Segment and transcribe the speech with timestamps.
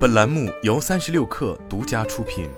[0.00, 2.48] 本栏目由三十六氪独家出品。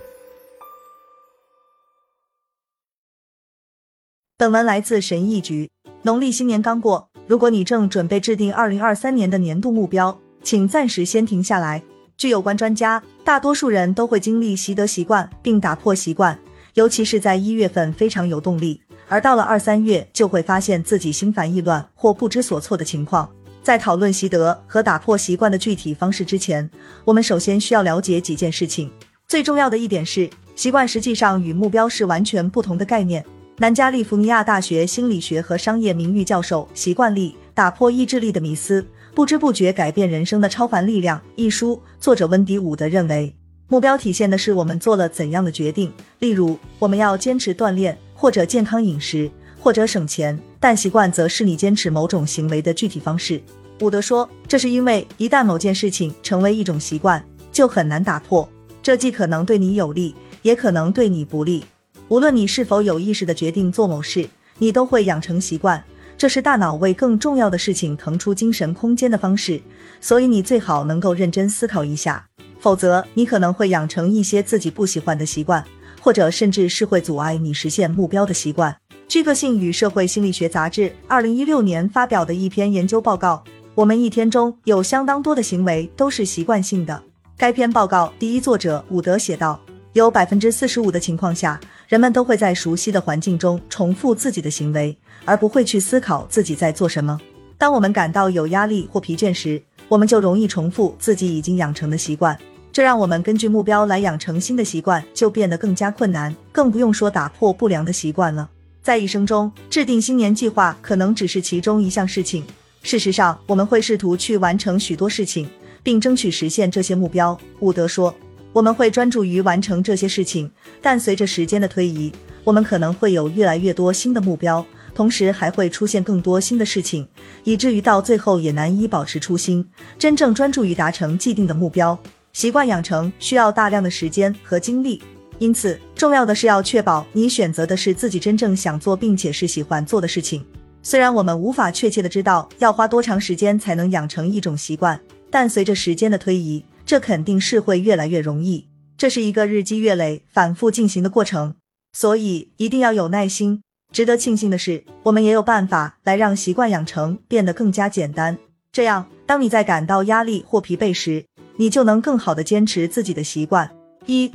[4.39, 5.69] 本文来自神意局。
[6.03, 11.83] 农历新年刚过，如果你正准备制定二零二三年的年度目标，请暂时先停下来。
[12.17, 16.39] 据有关专家，大多数人都会经历习得习惯并打破习惯，
[16.75, 23.29] 尤其是在一月份非常有动力，而到了二三月就会发现自己心烦意乱或不知所措的情况。
[23.63, 26.69] 在讨论习得和打破习惯的具体方式之前，
[27.05, 28.91] 我们首先需要了解几件事情。
[29.29, 33.25] 最重要的一点是，习惯实际上与目标是完全不同的概念。
[33.59, 38.85] 南加利福尼亚大学心理学和商业名誉教授《习惯力：打破意志力的迷思，
[39.15, 43.35] 不知不觉改变人生的超凡力量》一书作者温迪伍德认为，
[43.69, 45.93] 目标体现的是我们做了怎样的决定。
[46.19, 50.39] 例如，我们要坚持锻炼，或者健康饮食，或者省钱。
[50.63, 53.43] 但习惯则是你坚持某种行为的具体方式。
[53.81, 57.21] 伍德说，这是因为一旦某件事情成为一种习惯，
[57.51, 58.49] 就很难打破。
[58.81, 61.65] 这既可能对你有利，也可能对你不利。
[62.07, 64.25] 无论你是否有意识的决定做某事，
[64.59, 65.83] 你都会养成习惯。
[66.17, 69.61] 这是大脑为更重要的事情腾出精神空间的方式。
[70.01, 72.25] 所以你最好能够认真思考一下，
[72.61, 75.65] 否则你可能会养成一些自己不喜欢的习惯，
[76.01, 78.73] 或者甚至是会阻碍你实现目标的习惯。
[79.13, 87.03] 《居个性与社会心理学杂志》二零一六年发表的一篇研究报告，我们一天中有相当多的行为都是习惯性的。
[87.37, 89.61] 该篇报告第一作者伍德写道，
[89.93, 94.97] 有百分之四十五的情况下，人们都会在熟悉的环境中重复自己的行为，
[95.27, 97.21] 而不会去思考自己在做什么。
[97.59, 102.35] 当我们感到有压力或疲倦时，我们就容易重复自己已经养成的习惯，
[102.73, 108.49] 这让我们根据目标来养成新的习惯就变得更加困难，更不用说打破不良的习惯了。
[108.83, 112.45] 在一生中，制定新年计划可能只是其中一项事情。
[112.83, 115.49] 事实上，我们会试图去完成许多事情，
[115.85, 117.39] 并争取实现这些目标。
[117.61, 118.13] 伍德说
[118.53, 124.67] ：“我们会专注于完成这些事情，但随着时间的推移，我们可能会有越来越多新的目标，
[124.97, 127.07] 同时还会出现更多新的事情，
[127.45, 129.65] 以至于到最后也难以保持初心，
[129.97, 131.97] 真正专注于达成既定的目标。
[132.33, 135.01] 习惯养成需要大量的时间和精力。”
[135.43, 140.47] 因此，重要的是要确保你选择的是自己真正想做并且是喜欢做的事情。
[140.85, 145.01] 虽然我们无法确切的知道要花多长时间才能养成一种习惯，
[145.33, 148.69] 但随着时间的推移，这肯定是会越来越容易。
[148.97, 151.57] 这是一个日积月累、反复进行的过程，
[151.93, 153.63] 所以一定要有耐心。
[153.93, 158.39] 值得庆幸的是，我们也有办法来让习惯养成变得更加简单。
[158.71, 161.25] 这样，当你在感到压力或疲惫时，
[161.57, 163.69] 你就能更好的坚持自己的习惯。
[164.07, 164.33] 一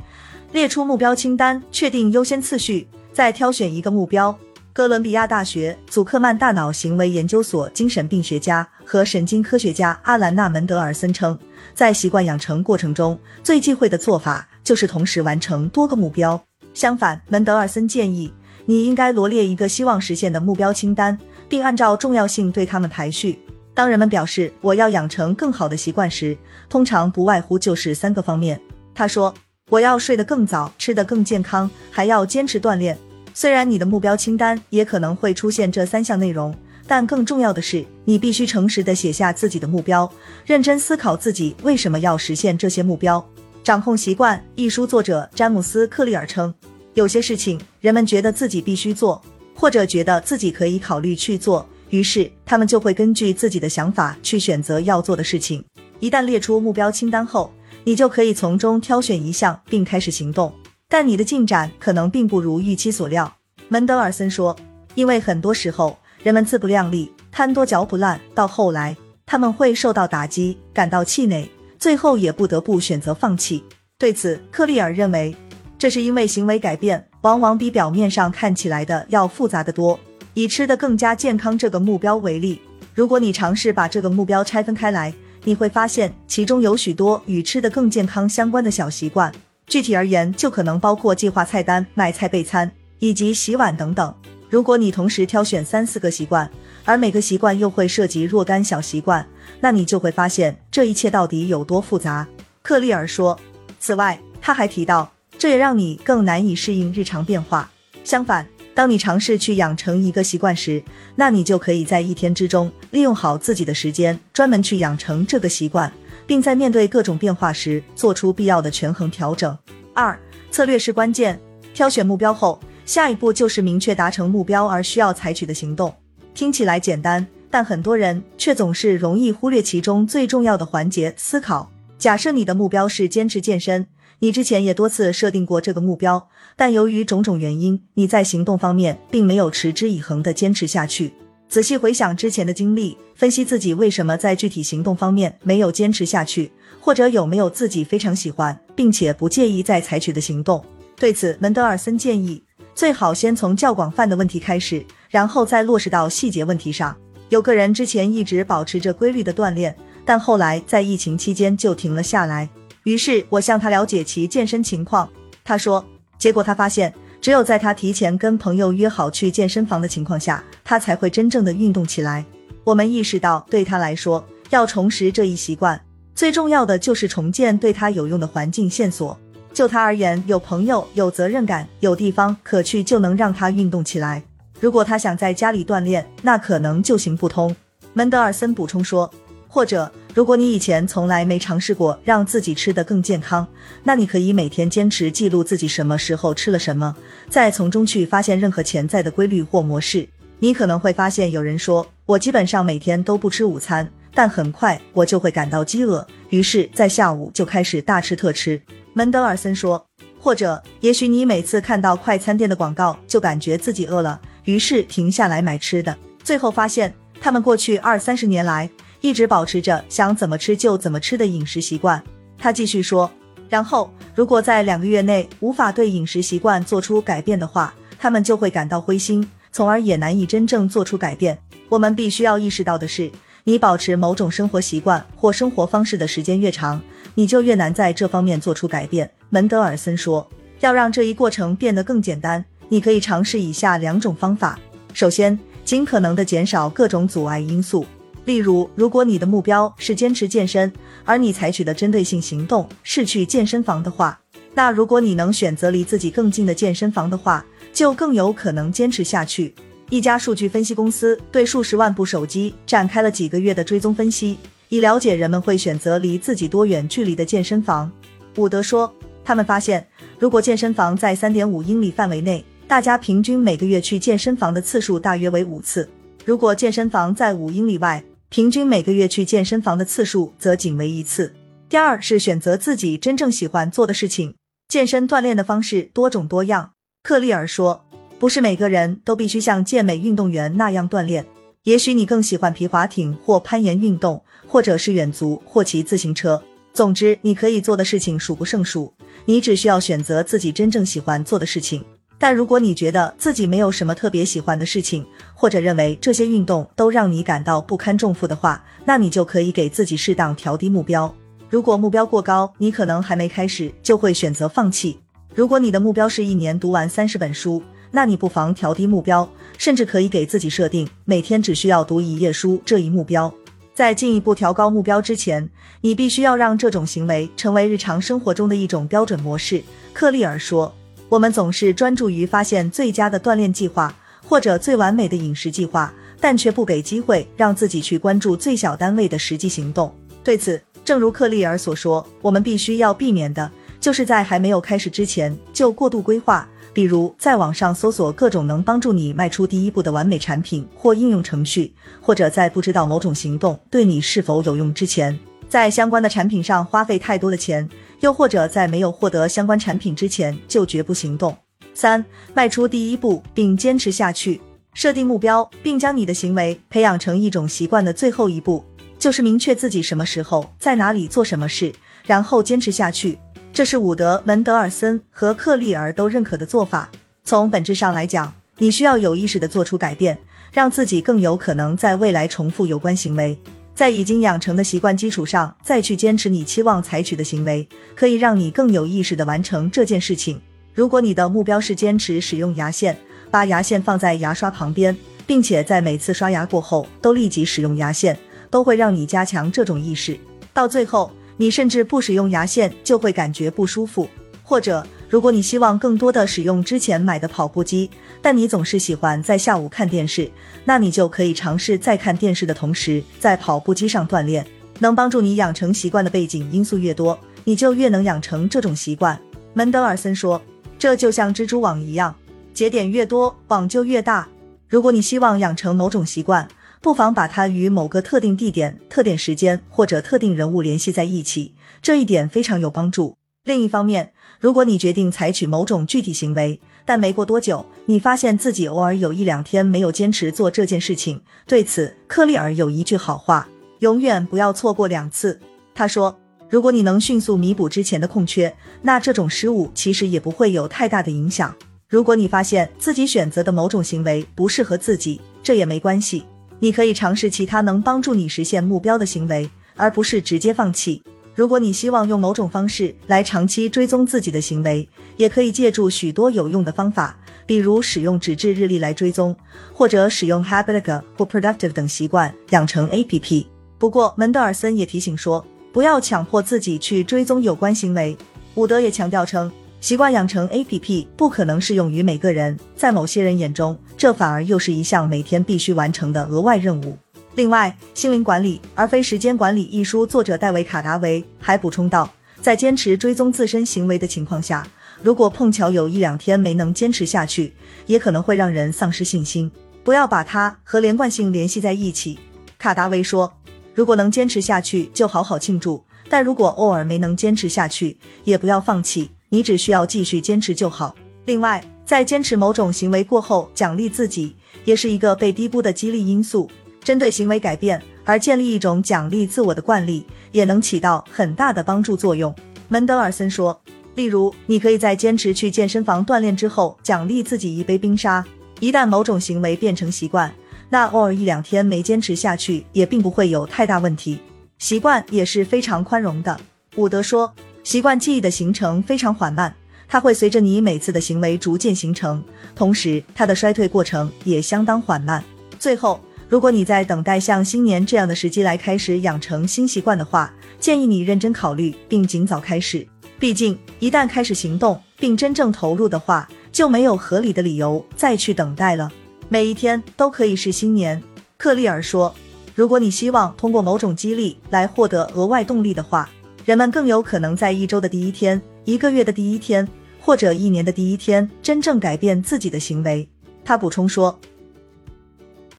[0.50, 4.36] 列出目标清单，确定优先次序，再挑选一个目标。
[4.72, 11.38] 哥伦比亚大学祖克曼大脑行为研究所精神病学家和神经科学家阿兰娜·门德尔森称，
[11.74, 16.40] 在习惯养成过程中，最忌讳的做法就是同时完成多个目标。
[16.72, 18.32] 相反，门德尔森建议
[18.64, 23.38] 你应该罗列一个希望实现的目标清单，并按照重要性对他们排序。
[23.74, 26.38] 当人们表示我要养成更好的习惯时，
[26.70, 28.58] 通常不外乎就是三个方面。
[28.94, 29.34] 他说。
[29.68, 32.96] 我要睡得更早，吃得更健康，还要坚持锻炼。
[33.34, 36.54] 虽然你的目标清单也可能会出现这三项内容，
[36.86, 40.10] 但更重要的是，你必须诚实的写下自己的目标，
[40.44, 43.24] 认真思考自己为什么要实现这些目标。
[43.62, 46.52] 掌控习惯一书作者詹姆斯·克利尔称，
[46.94, 49.22] 有些事情人们觉得自己必须做，
[49.54, 55.62] 或者觉得自己可以考虑去做，于是他们就会根据自己的想法去选择要做的事情。
[56.00, 57.52] 一旦列出目标清单后，
[57.88, 60.52] 你就可以从中挑选一项并开始行动，
[60.90, 63.34] 但你的进展可能并不如预期所料。
[63.68, 64.54] 门德尔森说
[64.94, 68.94] ：“因为很多时候人们自不量力、贪多嚼不烂，到后来
[69.24, 73.64] 他们会受到打击，感到气馁，最后也不得不选择放弃。”
[73.96, 75.34] 对此，克利尔认为，
[75.78, 79.98] 这是因为行为改变往往比表面上看起来的要复杂的多。
[80.34, 82.60] 以吃得更加健康这个目标为例，
[82.92, 85.14] 如果你尝试把这个目标拆分开来。
[85.48, 89.32] 你会发现其中有许多与吃的更健康相关的小习惯。
[89.66, 94.14] 具体而言，就可能包括计划菜单、买菜备餐以及洗碗等等。
[94.50, 96.50] 如果你同时挑选三四个习惯，
[96.84, 99.26] 而每个习惯又会涉及若干小习惯，
[99.58, 102.28] 那你就会发现这一切到底有多复杂。
[102.60, 103.38] 克利尔说。
[103.80, 107.70] 此外，他还提到，这也让你更难以适应日常变化。
[108.04, 108.46] 相反。
[108.78, 110.80] 当你尝试去养成一个习惯时，
[111.16, 115.92] 那你就可以在一天之中利用好自己的时间，专门去养成这个习惯，
[116.28, 119.58] 并在面对各种变化时做出必要的权衡调整。
[119.94, 120.16] 二、
[120.52, 121.40] 策略是关键。
[121.74, 125.92] 挑选目标后，下一步就是明确达成目标而需要采取的行动。
[126.32, 131.68] 听起来简单，但很多人却总是容易忽略其中最重要的环节——思考。
[131.98, 133.84] 假设你的目标是坚持健身，
[134.20, 141.12] 你之前也多次设定过这个目标，但由于种种原因，你在行动方面并没有持之以恒的坚持下去。
[141.48, 146.50] 仔细回想之前的经历，分析自己为什么在具体行动方面没有坚持下去，
[146.80, 150.62] 或者有没有自己非常喜欢并且不介意再采取的行动。
[150.96, 152.42] 对此，门德尔森建议，
[152.74, 156.94] 最好先从较广泛的问题开始，然后再落实到细节问题上。
[157.28, 159.74] 有个人之前一直保持着规律的锻炼，
[160.04, 162.48] 但后来在疫情期间就停了下来。
[162.88, 165.06] 于是我向他了解其健身情况，
[165.44, 165.84] 他说，
[166.16, 166.90] 结果他发现，
[167.20, 172.24] 只有在他提前跟朋友约好去健身房的情况下，他才会真正的运动起来。
[172.64, 175.78] 我们意识到，对他来说，要重拾这一习惯，
[176.14, 179.18] 最重要的就是重建对他有用的环境线索。
[179.52, 184.22] 就他而言，有朋友、有责任感、有地方可去，就能让他运动起来。
[184.60, 187.54] 如果他想在家里锻炼，那可能就行不通。
[187.92, 189.12] 门德尔森补充说，
[189.58, 193.44] 或者如果你以前从来没尝试过让自己吃得更健康，
[193.82, 196.94] 那你可以每天坚持记录自己什么时候吃了什么，
[197.28, 200.08] 再从中去发现任何潜在的规律或模式。
[200.38, 208.62] 你可能会发现，有人说我基本上每天都不吃午餐，但很快我就会感到饥饿，于是，在下午就开始大吃特吃。
[208.92, 209.84] 门德尔森说，
[210.20, 214.20] 或者也许你每次看到快餐店的广告就感觉自己饿了。
[214.44, 218.70] 于是停下来买吃的，最后发现他们过去二三十年来
[219.00, 222.02] 一直保持着想怎么吃就怎么吃的饮食习惯。
[222.36, 223.10] 他继续说，
[223.48, 231.38] 然后如果在两个月内无法对饮食习惯做出改变的话，他们就会感到灰心，从而也难以真正做出改变。
[231.68, 233.10] 我们必须要意识到的是，
[233.44, 236.80] 你保持某种生活习惯或生活方式的时间越长，
[237.14, 239.10] 你就越难在这方面做出改变。
[239.30, 240.28] 门德尔森说，
[240.60, 242.44] 要让这一过程变得更简单。
[242.68, 244.58] 你可以尝试以下两种方法：
[244.92, 247.84] 首先，尽可能的减少各种阻碍因素。
[248.28, 250.70] 例如，如果你的目标是坚持健身，
[251.02, 254.20] 而你采取的针对性行动是去健身房的话，
[254.52, 257.42] 那如果你能选择离自己更近的健身房的话，
[257.72, 259.54] 就更有可能坚持下去。
[259.88, 264.36] 一家数据分析公司对数十万部手机展开了几个月的追踪分析，
[264.68, 267.90] 以了解人们会选择离自己多远距离的健身房。
[268.36, 268.94] 伍德说，
[269.24, 269.88] 他们发现，
[270.18, 275.88] 如果健身房在三点五英里范围内，大家平均每个月去健身房的次数大约为五次。
[276.26, 281.34] 如果健身房在五英里外，平均每个月去健身房的次数则仅为一次。
[281.66, 284.34] 第二是选择自己真正喜欢做的事情。
[284.68, 286.72] 健身锻炼的方式多种多样。
[287.02, 287.86] 克利尔说，
[288.18, 291.24] 不是每个人都必须像健美运动员那样锻炼。
[291.62, 296.42] 也许你更喜欢皮划艇或攀岩运动，或者是远足或骑自行车。
[296.74, 298.92] 总之，你可以做的事情数不胜数。
[299.24, 301.82] 你只需要选择自己真正喜欢做的事情。
[302.20, 311.14] 但如果你觉得自己没有什么特别喜欢的事情，或者认为这些运动都让你感到不堪重负的话，那你就可以给自己适当调低目标。
[311.48, 314.98] 如果目标过高，你可能还没开始就会选择放弃。
[315.32, 317.62] 如果你的目标是一年读完三十本书，
[317.92, 319.26] 那你不妨调低目标，
[319.56, 323.32] 甚至可以给自己设定每天只需要读一页书这一目标。
[323.72, 325.48] 在进一步调高目标之前，
[325.82, 329.62] 你必须要让这种行为成为日常生活中的一种标准模式。
[329.92, 330.74] 克利尔说。
[331.08, 339.94] 我们总是专注于发现最佳的锻炼计划或者最完美的饮食计划，但却不给机会让自己去关注最小单位的实际行动。
[340.22, 343.50] 对此，正如克利尔所说，我们必须要避免的
[343.80, 355.18] 就是在还没有开始之前就过度规划，比如在网上搜索各种能帮助你迈出第一步的完美产品或应用程序，或者在不知道某种行动对你是否有用之前，
[355.48, 357.68] 在相关的产品上花费太多的钱。
[358.00, 361.36] 又或者在没有获得相关产品之前就绝不行动。
[361.74, 364.40] 三、迈出第一步并坚持下去。
[364.72, 368.64] 设定目标并将你的行为培养成一种习惯的最后一步，
[369.00, 371.72] 就是明确自己什么时候在哪里做什么事，
[372.06, 373.18] 然后坚持下去。
[373.52, 376.88] 这是伍德、门德尔森和克利尔都认可的做法。
[377.24, 380.16] 从本质上来讲，你需要有意识的做出改变，
[380.52, 383.36] 让自己更有可能在未来重复有关行为。
[383.78, 390.40] 在已经养成的习惯基础上，再去坚持你期望采取的行为，可以让你更有意识地完成这件事情。
[390.74, 392.98] 如果你的目标是坚持使用牙线，
[393.30, 394.96] 把牙线放在牙刷旁边，
[395.28, 398.18] 并且在每次刷牙过后都立即使用牙线，
[398.50, 400.18] 都会让你加强这种意识。
[400.52, 404.08] 到最后，你甚至不使用牙线就会感觉不舒服，
[404.42, 404.84] 或者。
[405.08, 410.30] 如果你希望更多的使用之前买的跑步机，但你总是喜欢在下午看电视，
[410.64, 414.46] 那你就可以尝试在看电视的同时在跑步机上锻炼。
[414.80, 419.18] 能帮助你养成习惯的背景因素越多，你就越能养成这种习惯。
[419.52, 420.40] 门德尔森说
[420.78, 422.14] ：“这就像蜘蛛网一样，
[422.54, 424.28] 节点越多，网就越大。
[424.68, 426.46] 如果你希望养成某种习惯，
[426.80, 433.16] 不妨把它与某个特定地点、特点时间或者特定人物联系在一起，这一点非常有帮助。
[433.42, 443.48] 另一方面，如果你决定采取某种具体行为，但没过多久，你发现自己偶尔有一两天没有坚持做这件事情，对此，克利尔有一句好话：
[443.80, 445.40] 永远不要错过两次。
[445.74, 446.16] 他说，
[446.48, 451.52] 如果你能迅速弥补之前的空缺，那这种失误其实也不会有太大的影响。
[451.88, 456.24] 如果你发现自己选择的某种行为不适合自己，这也没关系，
[456.60, 461.02] 你可以尝试其他能帮助你实现目标的行为，而不是直接放弃。
[461.38, 467.16] 如果你希望用某种方式来长期追踪自己的行为，也可以借助许多有用的方法，
[467.46, 469.36] 比如使用纸质日历来追踪，
[469.72, 473.46] 或者使用 Habitag 或 Productive 等习惯养成 APP。
[473.78, 478.18] 不过，门德尔森也提醒说，不要强迫自己去追踪有关行为。
[478.56, 479.48] 伍德也强调称。
[479.80, 486.98] 习惯养成 A P P 不可能适用于每个人，在某些人眼中，这反而又是一项每天必须完成的额外任务。
[487.38, 494.66] 另外，《心灵管理而非时间管理》一书作者戴维·卡达维还补充道，在坚持追踪自身行为的情况下，
[495.04, 497.54] 如果碰巧有一两天没能坚持下去，
[497.86, 499.48] 也可能会让人丧失信心。
[499.84, 502.18] 不要把它和连贯性联系在一起。
[502.58, 503.32] 卡达维说，
[503.72, 505.80] 如果能坚持下去，就好好庆祝；
[506.10, 509.12] 但如果偶尔没能坚持下去，也不要放弃。
[509.28, 510.92] 你只需要继续坚持就好。
[511.26, 516.50] 另外，在坚持某种行为过后，奖励自己也是一个被低估的激励因素。
[516.88, 522.34] 针对行为改变而建立一种奖励自我的惯例，也能起到很大的帮助作用。
[522.68, 523.60] 门德尔森说，
[523.94, 528.24] 例如，你可以在坚持去健身房锻炼之后，奖励自己一杯冰沙。
[528.58, 530.32] 一旦某种行为变成习惯，
[530.70, 534.18] 那偶尔一两天没坚持下去，也并不会有太大问题。
[534.56, 536.40] 习惯也是非常宽容的。
[536.76, 537.30] 伍德说。
[537.64, 539.54] 习惯记忆的形成非常缓慢，
[539.86, 545.22] 它会随着你每次的行为逐渐形成，同时它的衰退过程也相当缓慢。
[545.58, 552.86] 最后，如果你在等待像新年这样的时机来开始养成新习惯的话，建议你认真考虑并尽早开始。
[553.18, 558.92] 毕竟，一旦开始行动并真正投入的话，就没有合理的理由再去等待了。
[559.28, 561.02] 每一天都可以是新年，
[561.36, 562.14] 克利尔说。
[562.54, 566.08] 如果你希望通过某种激励来获得额外动力的话。
[566.44, 569.68] 人们更有可能在一周的第一天、一个月的第一天
[570.00, 573.06] 或者一年的第一天真正改变自己的行为。
[573.44, 574.18] 他补充说，